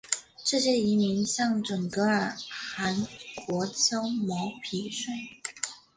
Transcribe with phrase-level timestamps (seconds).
[0.43, 3.05] 这些遗民向准噶尔汗
[3.45, 5.13] 国交毛皮税。